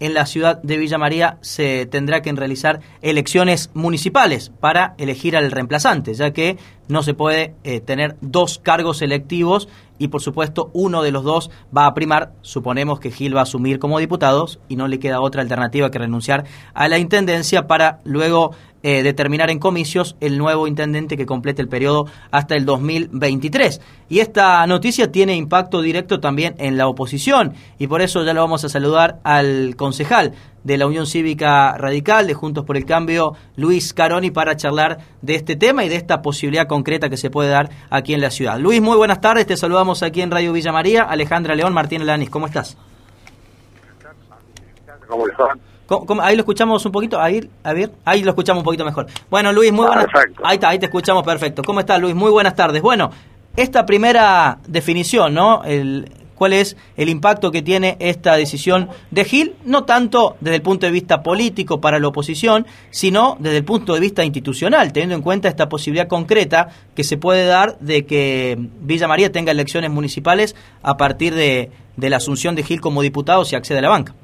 en 0.00 0.14
la 0.14 0.26
ciudad 0.26 0.60
de 0.62 0.76
Villa 0.76 0.98
María 0.98 1.38
se 1.40 1.86
tendrá 1.86 2.22
que 2.22 2.32
realizar 2.32 2.80
elecciones 3.02 3.70
municipales 3.74 4.52
para 4.60 4.94
elegir 4.98 5.36
al 5.36 5.50
reemplazante, 5.50 6.14
ya 6.14 6.32
que 6.32 6.58
no 6.88 7.02
se 7.02 7.14
puede 7.14 7.54
eh, 7.64 7.80
tener 7.80 8.16
dos 8.20 8.58
cargos 8.58 9.02
electivos 9.02 9.68
y 9.98 10.08
por 10.08 10.22
supuesto 10.22 10.70
uno 10.72 11.02
de 11.02 11.10
los 11.10 11.24
dos 11.24 11.50
va 11.76 11.86
a 11.86 11.94
primar. 11.94 12.32
Suponemos 12.42 13.00
que 13.00 13.10
Gil 13.10 13.34
va 13.34 13.40
a 13.40 13.44
asumir 13.44 13.78
como 13.78 13.98
diputado 13.98 14.46
y 14.68 14.76
no 14.76 14.88
le 14.88 14.98
queda 14.98 15.20
otra 15.20 15.42
alternativa 15.42 15.90
que 15.90 15.98
renunciar 15.98 16.44
a 16.74 16.88
la 16.88 16.98
intendencia 16.98 17.66
para 17.66 18.00
luego 18.04 18.52
eh, 18.88 19.02
determinar 19.02 19.50
en 19.50 19.58
comicios 19.58 20.14
el 20.20 20.38
nuevo 20.38 20.68
intendente 20.68 21.16
que 21.16 21.26
complete 21.26 21.60
el 21.60 21.66
periodo 21.66 22.06
hasta 22.30 22.54
el 22.54 22.64
2023. 22.64 23.80
Y 24.08 24.20
esta 24.20 24.64
noticia 24.68 25.10
tiene 25.10 25.34
impacto 25.34 25.80
directo 25.80 26.20
también 26.20 26.54
en 26.58 26.76
la 26.76 26.86
oposición 26.86 27.54
y 27.80 27.88
por 27.88 28.00
eso 28.00 28.22
ya 28.22 28.32
lo 28.32 28.42
vamos 28.42 28.62
a 28.62 28.68
saludar 28.68 29.18
al 29.24 29.74
concejal 29.74 30.34
de 30.62 30.78
la 30.78 30.86
Unión 30.86 31.08
Cívica 31.08 31.76
Radical 31.76 32.28
de 32.28 32.34
Juntos 32.34 32.64
por 32.64 32.76
el 32.76 32.84
Cambio, 32.84 33.32
Luis 33.56 33.92
Caroni, 33.92 34.30
para 34.30 34.54
charlar 34.54 34.98
de 35.20 35.34
este 35.34 35.56
tema 35.56 35.84
y 35.84 35.88
de 35.88 35.96
esta 35.96 36.22
posibilidad 36.22 36.68
concreta 36.68 37.08
que 37.08 37.16
se 37.16 37.28
puede 37.28 37.48
dar 37.48 37.68
aquí 37.90 38.14
en 38.14 38.20
la 38.20 38.30
ciudad. 38.30 38.56
Luis, 38.56 38.80
muy 38.80 38.96
buenas 38.96 39.20
tardes, 39.20 39.48
te 39.48 39.56
saludamos 39.56 40.04
aquí 40.04 40.22
en 40.22 40.30
Radio 40.30 40.52
Villa 40.52 40.70
María. 40.70 41.02
Alejandra 41.02 41.56
León, 41.56 41.74
Martín 41.74 42.06
Lanis, 42.06 42.30
¿cómo 42.30 42.46
estás? 42.46 42.76
¿Cómo 45.08 45.26
están? 45.26 45.75
Ahí 46.20 46.36
lo 46.36 46.40
escuchamos 46.40 46.84
un 46.84 46.92
poquito, 46.92 47.20
ahí, 47.20 47.48
a 47.62 47.72
ver, 47.72 47.90
ahí 48.04 48.22
lo 48.22 48.30
escuchamos 48.30 48.60
un 48.60 48.64
poquito 48.64 48.84
mejor. 48.84 49.06
Bueno, 49.30 49.52
Luis, 49.52 49.72
muy 49.72 49.86
buenas 49.86 50.06
tardes. 50.06 50.36
Ahí 50.42 50.54
está, 50.54 50.68
ahí 50.68 50.78
te 50.78 50.86
escuchamos 50.86 51.22
perfecto. 51.22 51.62
¿Cómo 51.62 51.80
estás, 51.80 52.00
Luis? 52.00 52.14
Muy 52.14 52.30
buenas 52.30 52.54
tardes. 52.54 52.82
Bueno, 52.82 53.10
esta 53.56 53.86
primera 53.86 54.58
definición, 54.66 55.34
¿no? 55.34 55.62
El, 55.64 56.10
cuál 56.36 56.52
es 56.52 56.76
el 56.96 57.08
impacto 57.08 57.50
que 57.50 57.62
tiene 57.62 57.96
esta 57.98 58.36
decisión 58.36 58.88
de 59.10 59.24
Gil, 59.24 59.54
no 59.64 59.84
tanto 59.84 60.36
desde 60.40 60.56
el 60.56 60.62
punto 60.62 60.86
de 60.86 60.92
vista 60.92 61.22
político 61.22 61.80
para 61.80 61.98
la 61.98 62.08
oposición, 62.08 62.66
sino 62.90 63.36
desde 63.40 63.56
el 63.56 63.64
punto 63.64 63.94
de 63.94 64.00
vista 64.00 64.24
institucional, 64.24 64.92
teniendo 64.92 65.16
en 65.16 65.22
cuenta 65.22 65.48
esta 65.48 65.68
posibilidad 65.68 66.06
concreta 66.06 66.68
que 66.94 67.02
se 67.02 67.16
puede 67.16 67.46
dar 67.46 67.78
de 67.80 68.06
que 68.06 68.56
Villa 68.80 69.08
María 69.08 69.32
tenga 69.32 69.50
elecciones 69.50 69.90
municipales 69.90 70.54
a 70.82 70.96
partir 70.96 71.34
de, 71.34 71.70
la 71.96 72.18
asunción 72.18 72.54
de 72.54 72.62
Gil 72.62 72.80
como 72.80 73.02
diputado 73.02 73.44
si 73.44 73.56
accede 73.56 73.78
a 73.78 73.82
la 73.82 73.88
banca. 73.88 74.14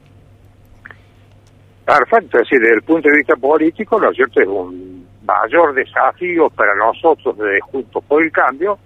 Perfecto, 1.85 2.39
es 2.39 2.45
decir, 2.45 2.61
desde 2.61 2.77
el 2.77 2.83
punto 2.83 3.09
de 3.09 3.17
vista 3.17 3.37
político, 3.37 4.01
¿no 4.01 4.11
es 4.11 4.17
cierto? 4.17 4.41
Es 4.41 4.47
un 4.47 5.07
mayor 5.25 5.75
desafío 5.75 6.49
para 6.51 6.75
nosotros 6.77 7.37
de 7.39 7.61
Juntos 7.61 8.05
por 8.05 8.23
el 8.23 8.31
Cambio 8.31 8.79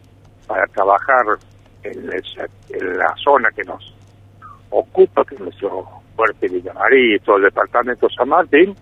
para 0.47 0.67
trabajar 0.69 1.25
en, 1.83 2.07
la 2.99 3.15
zona 3.23 3.51
que 3.55 3.65
nos 3.65 3.95
ocupa, 4.71 5.25
que 5.25 5.35
es 5.35 5.41
nuestro 5.41 5.87
fuerte 6.15 6.49
Villamarí 6.49 7.15
y 7.15 7.19
todo 7.21 7.37
el 7.37 7.45
departamento 7.45 8.09
San 8.11 8.29
Martín, 8.29 8.75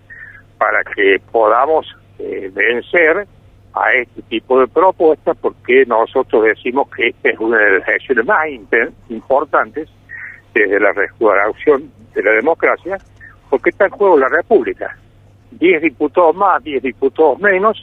para 0.59 0.83
que 0.85 1.21
podamos 1.31 1.87
eh, 2.19 2.51
vencer 2.53 3.27
a 3.75 3.91
este 3.93 4.23
tipo 4.23 4.61
de 4.61 4.69
propuestas, 4.69 5.37
porque 5.41 5.85
nosotros 5.87 6.45
decimos 6.45 6.89
que 6.91 7.09
esta 7.09 7.31
es 7.31 7.39
una 7.39 7.59
de 7.59 7.79
las 7.79 7.89
elecciones 7.89 8.27
más 8.27 8.47
importantes 9.09 9.89
desde 10.55 10.79
la 10.79 10.93
restauración 10.93 11.91
de 12.15 12.23
la 12.23 12.33
democracia, 12.33 12.99
porque 13.55 13.71
está 13.71 13.85
en 13.85 13.93
juego 13.93 14.19
la 14.19 14.27
República. 14.27 14.97
Diez 15.53 15.81
diputados 15.81 16.35
más, 16.35 16.61
diez 16.65 16.83
diputados 16.83 17.39
menos, 17.39 17.81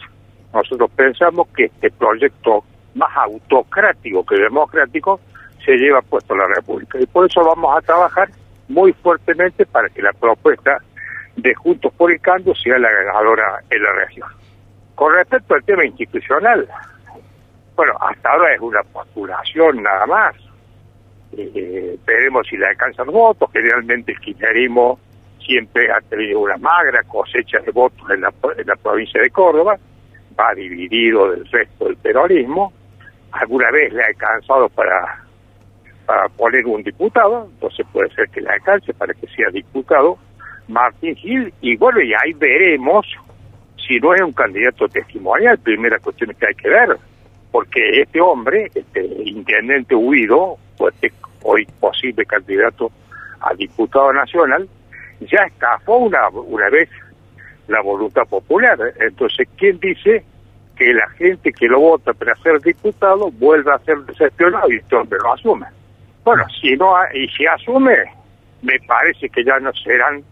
nosotros 0.53 0.91
pensamos 0.97 1.47
que 1.55 1.63
este 1.63 1.89
proyecto 1.91 2.65
más 2.93 3.09
autocrático 3.15 4.25
que 4.25 4.35
democrático 4.35 5.21
se 5.63 5.77
lleva 5.77 6.01
puesto 6.01 6.35
la 6.35 6.45
República. 6.47 6.99
Y 6.99 7.05
por 7.05 7.25
eso 7.25 7.41
vamos 7.45 7.73
a 7.73 7.79
trabajar 7.83 8.27
muy 8.67 8.91
fuertemente 8.91 9.65
para 9.65 9.87
que 9.87 10.01
la 10.01 10.11
propuesta 10.11 10.79
de 11.37 11.55
Juntos 11.55 11.93
por 11.93 12.11
el 12.11 12.19
Cambio 12.19 12.53
sea 12.53 12.77
la 12.77 12.91
ganadora 12.91 13.61
en 13.69 13.81
la 13.81 13.93
región. 13.93 14.27
Con 14.95 15.13
respecto 15.13 15.53
al 15.53 15.63
tema 15.63 15.85
institucional, 15.85 16.67
bueno, 17.77 17.93
hasta 18.01 18.29
ahora 18.29 18.53
es 18.53 18.59
una 18.59 18.83
postulación 18.91 19.81
nada 19.81 20.05
más. 20.05 20.35
eh, 21.31 21.97
veremos 22.05 22.45
si 22.45 22.57
le 22.57 22.67
alcanzan 22.67 23.07
votos. 23.07 23.49
Generalmente 23.53 24.11
el 24.11 24.19
kirchnerismo 24.19 24.99
siempre 25.45 25.91
ha 25.91 25.99
tenido 26.01 26.39
una 26.39 26.57
magra 26.57 27.03
cosecha 27.03 27.59
de 27.59 27.71
votos 27.71 28.09
en 28.09 28.21
la, 28.21 28.33
en 28.57 28.67
la 28.67 28.75
provincia 28.75 29.21
de 29.21 29.29
Córdoba, 29.29 29.77
va 30.39 30.53
dividido 30.55 31.31
del 31.31 31.45
resto 31.45 31.85
del 31.85 31.97
peronismo. 31.97 32.73
Alguna 33.31 33.71
vez 33.71 33.93
le 33.93 34.03
ha 34.03 34.07
alcanzado 34.07 34.69
para, 34.69 35.23
para 36.05 36.27
poner 36.29 36.65
un 36.65 36.83
diputado, 36.83 37.47
entonces 37.51 37.85
puede 37.91 38.09
ser 38.13 38.29
que 38.29 38.41
le 38.41 38.49
alcance 38.49 38.93
para 38.93 39.13
que 39.13 39.27
sea 39.27 39.49
diputado 39.51 40.17
Martín 40.67 41.15
Gil, 41.15 41.53
y 41.61 41.75
bueno, 41.75 42.01
y 42.01 42.13
ahí 42.13 42.33
veremos 42.33 43.05
si 43.87 43.99
no 43.99 44.13
es 44.13 44.21
un 44.21 44.31
candidato 44.31 44.87
testimonial, 44.87 45.57
primera 45.59 45.99
cuestión 45.99 46.33
que 46.39 46.47
hay 46.47 46.55
que 46.55 46.69
ver, 46.69 46.97
porque 47.51 48.01
este 48.01 48.21
hombre, 48.21 48.71
este 48.73 49.05
intendente 49.25 49.95
huido, 49.95 50.57
pues 50.77 50.93
hoy 51.43 51.65
posible 51.79 52.25
candidato 52.25 52.91
a 53.41 53.53
diputado 53.55 54.13
nacional, 54.13 54.69
ya 55.21 55.43
estafó 55.45 55.97
una, 55.97 56.29
una 56.29 56.69
vez 56.69 56.89
la 57.67 57.81
voluntad 57.81 58.23
popular. 58.27 58.77
Entonces, 58.99 59.47
¿quién 59.57 59.79
dice 59.79 60.23
que 60.75 60.93
la 60.93 61.07
gente 61.11 61.51
que 61.51 61.67
lo 61.67 61.79
vota 61.79 62.13
para 62.13 62.35
ser 62.35 62.59
diputado 62.61 63.31
vuelva 63.31 63.75
a 63.75 63.79
ser 63.79 63.97
decepcionado 63.99 64.67
y 64.71 64.81
hombre 64.93 65.19
lo 65.23 65.33
asume? 65.33 65.67
Bueno, 66.23 66.43
si 66.61 66.75
no, 66.75 66.93
y 67.13 67.27
si 67.29 67.45
asume, 67.45 67.95
me 68.61 68.79
parece 68.87 69.29
que 69.29 69.43
ya 69.43 69.59
no 69.59 69.71
serán 69.73 70.23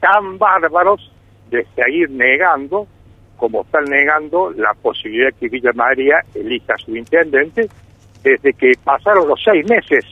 tan 0.00 0.38
bárbaros 0.38 1.10
de 1.50 1.66
seguir 1.74 2.10
negando, 2.10 2.86
como 3.36 3.62
están 3.62 3.84
negando 3.84 4.50
la 4.52 4.74
posibilidad 4.74 5.32
que 5.38 5.48
Villa 5.48 5.72
María 5.74 6.20
elija 6.34 6.74
a 6.74 6.78
su 6.78 6.94
intendente, 6.96 7.68
desde 8.22 8.52
que 8.52 8.72
pasaron 8.84 9.28
los 9.28 9.42
seis 9.42 9.68
meses 9.68 10.04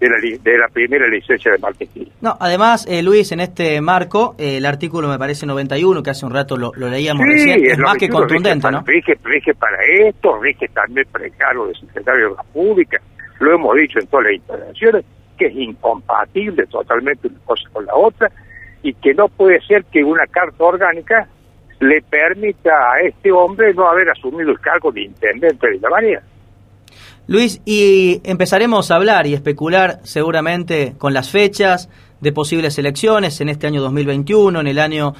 de 0.00 0.08
la, 0.08 0.16
de 0.18 0.58
la 0.58 0.68
primera 0.68 1.08
licencia 1.08 1.52
de 1.52 1.58
Martín 1.58 1.88
No, 2.20 2.36
además, 2.38 2.86
eh, 2.88 3.02
Luis, 3.02 3.32
en 3.32 3.40
este 3.40 3.80
marco, 3.80 4.34
eh, 4.38 4.58
el 4.58 4.66
artículo 4.66 5.08
me 5.08 5.18
parece 5.18 5.46
91, 5.46 6.02
que 6.02 6.10
hace 6.10 6.26
un 6.26 6.34
rato 6.34 6.56
lo, 6.56 6.72
leíamos 6.74 7.24
recién, 7.26 7.64
es, 7.64 7.78
más 7.78 7.96
que 7.96 8.08
contundente, 8.08 8.70
¿no? 8.70 8.82
Rige, 8.82 9.16
rige, 9.24 9.54
para 9.54 9.78
esto, 9.84 10.38
rige 10.38 10.68
también 10.68 11.06
para 11.10 11.24
el 11.24 11.34
cargo 11.36 11.66
de 11.68 11.74
secretario 11.74 12.30
de 12.30 12.34
la 12.36 12.42
Pública, 12.42 13.00
lo 13.40 13.54
hemos 13.54 13.74
dicho 13.76 13.98
en 13.98 14.06
todas 14.06 14.26
las 14.26 14.34
intervenciones, 14.34 15.04
que 15.38 15.46
es 15.46 15.54
incompatible 15.54 16.66
totalmente 16.66 17.28
una 17.28 17.40
cosa 17.44 17.68
con 17.72 17.86
la 17.86 17.94
otra, 17.94 18.30
y 18.82 18.92
que 18.94 19.14
no 19.14 19.28
puede 19.28 19.60
ser 19.62 19.84
que 19.86 20.04
una 20.04 20.26
carta 20.26 20.62
orgánica 20.62 21.28
le 21.80 22.00
permita 22.02 22.70
a 22.70 23.00
este 23.00 23.30
hombre 23.32 23.74
no 23.74 23.88
haber 23.88 24.08
asumido 24.10 24.50
el 24.50 24.60
cargo 24.60 24.92
de 24.92 25.02
intendente 25.02 25.68
de 25.68 25.78
la 25.80 25.90
María. 25.90 26.22
Luis, 27.28 27.60
y 27.64 28.20
empezaremos 28.24 28.90
a 28.90 28.96
hablar 28.96 29.26
y 29.26 29.34
especular 29.34 30.00
seguramente 30.04 30.94
con 30.96 31.12
las 31.12 31.30
fechas, 31.30 31.88
de 32.20 32.32
posibles 32.32 32.78
elecciones 32.78 33.40
en 33.40 33.48
este 33.48 33.66
año 33.66 33.80
2021, 33.82 34.60
en 34.60 34.66
el 34.66 34.78
año 34.78 35.14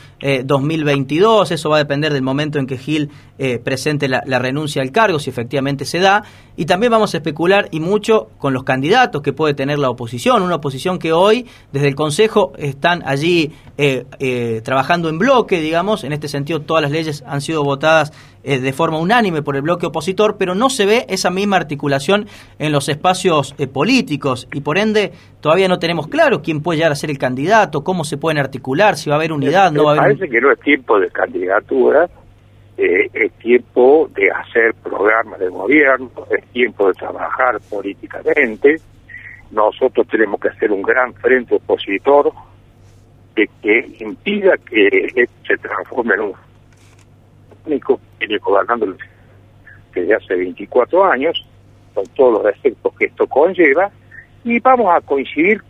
2022. 0.44 1.50
Eh, 1.50 1.54
Eso 1.54 1.70
va 1.70 1.76
a 1.76 1.78
depender 1.80 2.12
del 2.12 2.22
momento 2.22 2.58
en 2.58 2.66
que 2.66 2.78
Gil 2.78 3.10
eh, 3.38 3.58
presente 3.58 4.08
la, 4.08 4.22
renuncia 4.38 4.82
al 4.82 4.92
cargo, 4.92 5.18
si 5.18 5.30
efectivamente 5.30 5.84
se 5.84 5.98
da. 6.00 6.24
Y 6.56 6.64
también 6.64 6.90
vamos 6.90 7.12
a 7.12 7.18
especular 7.18 7.68
y 7.70 7.80
mucho 7.80 8.28
con 8.38 8.54
los 8.54 8.64
candidatos 8.64 9.20
que 9.20 9.34
puede 9.34 9.52
tener 9.52 9.78
la 9.78 9.90
oposición. 9.90 10.42
Una 10.42 10.56
oposición 10.56 10.98
que 10.98 11.12
hoy, 11.12 11.46
desde 11.70 11.88
el 11.88 11.94
Consejo, 11.94 12.52
están 12.56 13.02
allí 13.06 13.52
eh, 13.76 14.62
trabajando 14.64 15.10
en 15.10 15.18
bloque, 15.18 15.60
digamos. 15.60 16.02
En 16.02 16.14
este 16.14 16.28
sentido, 16.28 16.62
todas 16.62 16.82
las 16.82 16.92
leyes 16.92 17.24
han 17.26 17.42
sido 17.42 17.62
votadas 17.62 18.12
de 18.42 18.72
forma 18.72 18.98
unánime 18.98 19.42
por 19.42 19.56
el 19.56 19.62
bloque 19.62 19.86
opositor, 19.86 20.36
pero 20.38 20.54
no 20.54 20.70
se 20.70 20.86
ve 20.86 21.04
esa 21.08 21.30
misma 21.30 21.56
articulación 21.56 22.28
en 22.60 22.70
los 22.70 22.88
espacios 22.88 23.56
políticos 23.72 24.46
y 24.52 24.60
por 24.60 24.78
ende 24.78 25.12
todavía 25.40 25.66
no 25.66 25.80
tenemos 25.80 26.06
claro 26.06 26.42
quién 26.42 26.60
puede 26.60 26.85
a 26.92 26.96
ser 26.96 27.10
el 27.10 27.18
candidato, 27.18 27.82
cómo 27.84 28.04
se 28.04 28.16
pueden 28.16 28.38
articular, 28.38 28.96
si 28.96 29.10
va 29.10 29.16
a 29.16 29.18
haber 29.18 29.32
unidad, 29.32 29.72
no 29.72 29.84
va 29.84 29.90
a 29.90 29.94
haber... 29.94 30.16
Parece 30.16 30.28
que 30.28 30.40
no 30.40 30.52
es 30.52 30.60
tiempo 30.60 30.98
de 30.98 31.10
candidatura, 31.10 32.08
eh, 32.78 33.08
es 33.12 33.32
tiempo 33.34 34.10
de 34.14 34.30
hacer 34.30 34.74
programas 34.74 35.38
de 35.38 35.48
gobierno, 35.48 36.10
es 36.30 36.44
tiempo 36.48 36.88
de 36.88 36.94
trabajar 36.94 37.58
políticamente. 37.70 38.76
Nosotros 39.50 40.06
tenemos 40.08 40.40
que 40.40 40.48
hacer 40.48 40.70
un 40.70 40.82
gran 40.82 41.14
frente 41.14 41.54
opositor 41.54 42.32
de 43.34 43.48
que 43.62 43.96
impida 44.00 44.56
que 44.58 45.28
se 45.46 45.56
transforme 45.58 46.14
en 46.14 46.20
un 46.20 46.32
único 47.66 47.96
que 48.18 48.26
viene 48.26 48.38
gobernando 48.38 48.94
desde 49.94 50.14
hace 50.14 50.34
24 50.34 51.04
años, 51.04 51.46
con 51.94 52.04
todos 52.08 52.42
los 52.42 52.54
efectos 52.54 52.94
que 52.98 53.06
esto 53.06 53.26
conlleva, 53.26 53.90
y 54.44 54.60
vamos 54.60 54.94
a 54.94 55.00
coincidir 55.00 55.62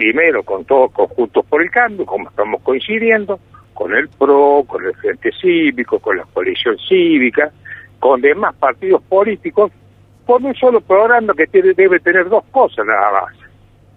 primero 0.00 0.42
con 0.42 0.64
todos 0.64 0.90
conjuntos 0.92 1.44
por 1.44 1.60
el 1.60 1.70
cambio, 1.70 2.06
como 2.06 2.30
estamos 2.30 2.62
coincidiendo, 2.62 3.38
con 3.74 3.94
el 3.94 4.08
PRO, 4.08 4.64
con 4.66 4.82
el 4.82 4.94
Frente 4.94 5.30
Cívico, 5.38 5.98
con 5.98 6.16
la 6.16 6.24
coalición 6.24 6.78
cívica, 6.88 7.52
con 7.98 8.22
demás 8.22 8.54
partidos 8.54 9.02
políticos, 9.02 9.70
con 10.24 10.42
un 10.46 10.54
solo 10.54 10.80
programa 10.80 11.34
que 11.34 11.46
debe 11.74 12.00
tener 12.00 12.30
dos 12.30 12.44
cosas 12.50 12.86
nada 12.86 13.12
más. 13.12 13.34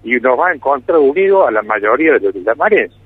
Y 0.03 0.17
nos 0.17 0.37
va 0.37 0.49
a 0.49 0.53
encontrar 0.53 0.99
unidos 0.99 1.47
a 1.47 1.51
la 1.51 1.61
mayoría 1.61 2.11
de 2.11 2.19
los 2.19 2.33
villamarenses, 2.33 2.99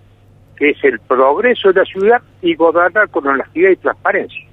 que 0.55 0.71
es 0.71 0.83
el 0.83 0.99
progreso 1.01 1.71
de 1.71 1.81
la 1.81 1.85
ciudad 1.85 2.21
y 2.41 2.55
gobernar 2.55 3.09
con 3.09 3.27
honestidad 3.27 3.69
y 3.69 3.75
transparencia. 3.75 4.43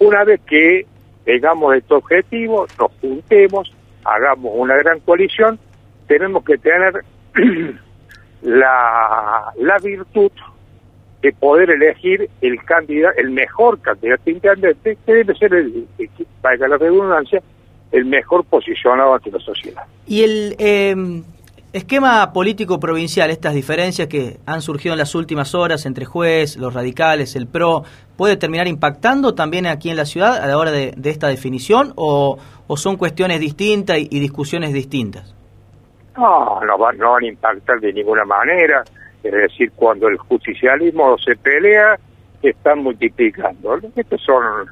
Una 0.00 0.24
vez 0.24 0.40
que 0.48 0.84
tengamos 1.24 1.76
este 1.76 1.94
objetivo, 1.94 2.66
nos 2.76 2.90
juntemos, 3.00 3.72
hagamos 4.04 4.50
una 4.56 4.74
gran 4.78 4.98
coalición, 4.98 5.60
tenemos 6.08 6.42
que 6.44 6.58
tener 6.58 7.04
la, 8.42 9.52
la 9.56 9.78
virtud 9.82 10.30
de 11.22 11.32
poder 11.32 11.70
elegir 11.70 12.28
el 12.40 12.62
candidato, 12.64 13.18
el 13.18 13.30
mejor 13.30 13.80
candidato 13.80 14.30
intendente, 14.30 14.96
que 15.04 15.12
debe 15.12 15.34
ser, 15.34 15.52
el, 15.54 15.86
para 16.40 16.68
la 16.68 16.76
redundancia, 16.76 17.42
el 17.90 18.04
mejor 18.04 18.44
posicionado 18.44 19.14
ante 19.14 19.30
la 19.30 19.40
sociedad. 19.40 19.82
Y 20.06 20.22
el 20.22 20.54
em, 20.58 21.24
esquema 21.72 22.32
político 22.32 22.78
provincial, 22.78 23.30
estas 23.30 23.54
diferencias 23.54 24.06
que 24.06 24.38
han 24.46 24.62
surgido 24.62 24.94
en 24.94 24.98
las 24.98 25.14
últimas 25.16 25.54
horas 25.54 25.86
entre 25.86 26.04
juez, 26.04 26.56
los 26.56 26.72
radicales, 26.72 27.34
el 27.34 27.48
PRO, 27.48 27.82
¿puede 28.16 28.36
terminar 28.36 28.68
impactando 28.68 29.34
también 29.34 29.66
aquí 29.66 29.90
en 29.90 29.96
la 29.96 30.04
ciudad 30.04 30.36
a 30.36 30.46
la 30.46 30.56
hora 30.56 30.70
de, 30.70 30.94
esta 31.04 31.26
definición 31.26 31.94
o, 31.96 32.38
o, 32.68 32.76
son 32.76 32.96
cuestiones 32.96 33.40
distintas 33.40 33.98
y 33.98 34.20
discusiones 34.20 34.72
distintas? 34.72 35.34
No, 36.18 36.60
no, 36.64 36.76
van 36.78 37.00
a 37.00 37.26
impactar 37.26 37.78
de 37.78 37.92
ninguna 37.92 38.24
manera. 38.24 38.82
Es 39.22 39.32
decir, 39.32 39.70
cuando 39.76 40.08
el 40.08 40.16
justicialismo 40.16 41.16
se 41.18 41.36
pelea, 41.36 41.96
se 42.42 42.50
están 42.50 42.82
multiplicando. 42.82 43.78
Estas 43.94 44.20
son 44.22 44.66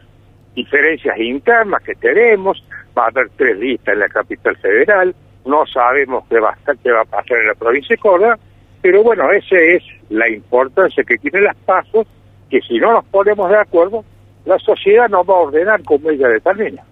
diferencias 0.57 1.17
internas 1.19 1.83
que 1.85 1.95
tenemos. 1.95 2.65
Va 2.99 3.05
a 3.05 3.09
haber 3.09 3.31
tres 3.37 3.57
listas 3.59 3.95
en 3.95 4.01
la 4.01 4.09
capital 4.09 4.57
federal. 4.57 5.15
No 5.45 5.65
sabemos 5.67 6.25
qué 6.29 6.41
va, 6.41 6.51
a, 6.51 6.75
qué 6.83 6.91
va 6.91 7.03
a 7.03 7.05
pasar 7.05 7.39
en 7.39 7.47
la 7.47 7.55
provincia 7.55 7.95
de 7.95 8.03
Córdoba. 8.03 8.39
Pero 8.83 9.05
bueno, 9.05 9.31
esa 9.31 9.57
es 9.57 9.85
la 10.09 10.29
importancia 10.29 11.05
que 11.05 11.17
tienen 11.19 11.45
las 11.45 11.57
pasos, 11.59 12.09
que 12.51 12.61
si 12.63 12.79
no 12.79 12.93
nos 12.93 13.05
ponemos 13.05 13.49
de 13.51 13.59
acuerdo, 13.59 14.05
la 14.47 14.59
sociedad 14.61 15.09
nos 15.09 15.29
va 15.29 15.35
a 15.35 15.41
ordenar 15.41 15.83
como 15.83 16.09
ella 16.09 16.29
determina. 16.29 16.83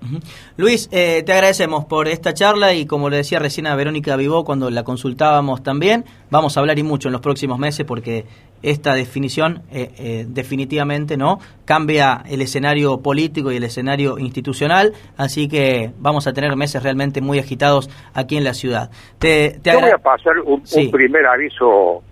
Luis, 0.57 0.89
eh, 0.93 1.23
te 1.25 1.33
agradecemos 1.33 1.85
por 1.85 2.09
esta 2.09 2.35
charla 2.35 2.75
y 2.75 2.85
como 2.85 3.09
le 3.09 3.19
decía 3.19 3.39
recién 3.39 3.69
a 3.69 3.77
Verónica 3.77 4.17
Vivó 4.17 4.45
cuando 4.45 4.71
la 4.71 4.83
consultábamos 4.83 5.63
también, 5.63 6.05
vamos 6.31 6.57
a 6.57 6.61
hablar 6.61 6.79
y 6.81 6.83
mucho 6.83 7.09
en 7.09 7.13
los 7.13 7.21
próximos 7.21 7.61
meses 7.61 7.87
porque 7.87 8.25
esta 8.63 8.95
definición 8.95 9.63
eh, 9.71 9.91
eh, 9.99 10.25
definitivamente 10.27 11.17
no 11.17 11.39
cambia 11.65 12.23
el 12.29 12.43
escenario 12.43 13.01
político 13.01 13.53
y 13.53 13.57
el 13.57 13.65
escenario 13.65 14.19
institucional, 14.19 14.93
así 15.17 15.49
que 15.49 15.93
vamos 15.99 16.27
a 16.27 16.33
tener 16.33 16.57
meses 16.57 16.83
realmente 16.83 17.21
muy 17.21 17.39
agitados 17.39 17.89
aquí 18.15 18.37
en 18.37 18.43
la 18.43 18.55
ciudad. 18.55 18.91
Te, 19.21 19.61
te 19.63 19.75
voy 19.75 19.91
a 19.91 19.99
pasar 19.99 20.41
un, 20.45 20.61
un 20.61 20.91
primer 20.91 21.25
aviso 21.27 22.03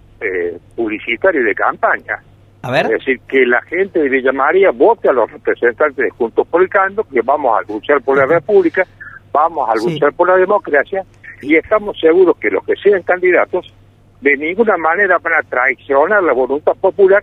publicitario 0.77 1.43
de 1.43 1.53
campaña 1.53 2.23
es 2.62 2.88
decir, 2.88 3.21
que 3.28 3.45
la 3.47 3.61
gente 3.62 4.00
de 4.00 4.09
Villa 4.09 4.33
María 4.33 4.71
vote 4.71 5.09
a 5.09 5.12
los 5.12 5.31
representantes 5.31 5.97
de 5.97 6.11
Juntos 6.11 6.47
por 6.47 6.62
el 6.62 6.69
Cando, 6.69 7.04
que 7.04 7.21
vamos 7.23 7.59
a 7.59 7.73
luchar 7.73 8.00
por 8.02 8.16
la 8.16 8.26
República, 8.26 8.87
vamos 9.33 9.69
a 9.69 9.75
luchar 9.75 10.12
por 10.12 10.28
la 10.28 10.37
democracia, 10.37 11.02
y 11.40 11.57
estamos 11.57 11.99
seguros 11.99 12.37
que 12.38 12.50
los 12.50 12.64
que 12.64 12.75
sean 12.76 13.02
candidatos 13.02 13.73
de 14.21 14.37
ninguna 14.37 14.76
manera 14.76 15.19
van 15.19 15.35
a 15.35 15.42
traicionar 15.49 16.23
la 16.23 16.33
voluntad 16.33 16.75
popular, 16.81 17.23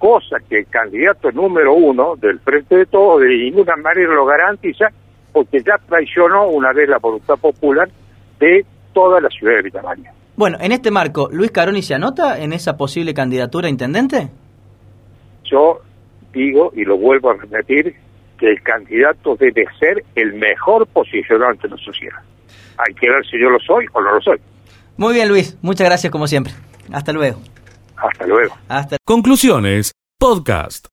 cosa 0.00 0.36
que 0.48 0.58
el 0.58 0.66
candidato 0.66 1.30
número 1.30 1.74
uno 1.74 2.16
del 2.16 2.40
Frente 2.40 2.76
de 2.76 2.86
Todos 2.86 3.20
de 3.20 3.28
ninguna 3.28 3.76
manera 3.76 4.12
lo 4.12 4.24
garantiza, 4.24 4.86
porque 5.32 5.62
ya 5.62 5.74
traicionó 5.86 6.48
una 6.48 6.72
vez 6.72 6.88
la 6.88 6.98
voluntad 6.98 7.36
popular 7.36 7.88
de 8.38 8.64
toda 8.92 9.20
la 9.20 9.28
ciudad 9.28 9.56
de 9.56 9.62
Villa 9.62 9.82
María. 9.82 10.12
Bueno, 10.36 10.56
en 10.60 10.72
este 10.72 10.90
marco, 10.90 11.28
¿Luis 11.30 11.50
Caroni 11.50 11.82
se 11.82 11.94
anota 11.94 12.40
en 12.40 12.52
esa 12.52 12.76
posible 12.76 13.12
candidatura 13.12 13.66
a 13.66 13.70
intendente? 13.70 14.30
Yo 15.50 15.80
digo 16.32 16.72
y 16.74 16.84
lo 16.84 16.96
vuelvo 16.96 17.30
a 17.30 17.34
repetir 17.34 17.94
que 18.38 18.50
el 18.50 18.62
candidato 18.62 19.36
debe 19.36 19.66
ser 19.78 20.04
el 20.14 20.34
mejor 20.34 20.86
posicionado 20.86 21.50
ante 21.50 21.68
la 21.68 21.76
sociedad. 21.76 22.20
hay 22.78 22.94
que 22.94 23.10
ver 23.10 23.24
si 23.26 23.38
yo 23.38 23.50
lo 23.50 23.58
soy 23.58 23.84
o 23.92 24.00
no 24.00 24.14
lo 24.14 24.20
soy. 24.20 24.40
Muy 24.96 25.14
bien, 25.14 25.28
Luis. 25.28 25.58
Muchas 25.62 25.86
gracias 25.86 26.10
como 26.10 26.26
siempre. 26.26 26.52
Hasta 26.92 27.12
luego. 27.12 27.40
Hasta 27.96 28.26
luego. 28.26 28.56
Hasta 28.68 28.96
Conclusiones, 29.04 29.92
podcast. 30.18 30.86